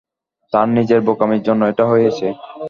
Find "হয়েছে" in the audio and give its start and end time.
1.91-2.27